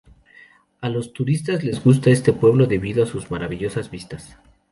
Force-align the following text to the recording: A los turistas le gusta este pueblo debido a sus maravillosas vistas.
A 0.81 0.89
los 0.89 1.13
turistas 1.13 1.63
le 1.63 1.77
gusta 1.77 2.09
este 2.09 2.33
pueblo 2.33 2.65
debido 2.65 3.03
a 3.03 3.05
sus 3.05 3.29
maravillosas 3.29 3.91
vistas. 3.91 4.35